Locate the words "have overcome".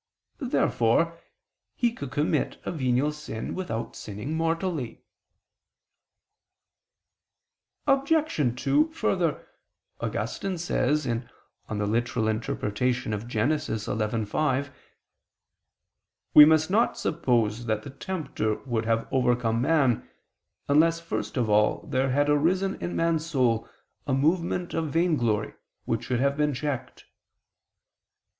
18.87-19.61